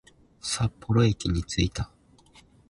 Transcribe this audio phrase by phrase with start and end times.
[0.41, 1.91] 札幌駅に着いた